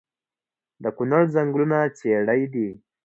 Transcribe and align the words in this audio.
د 0.83 0.85
کونړ 0.97 1.23
ځنګلونه 1.35 1.77
څیړۍ 1.97 2.41
دي 2.53 2.69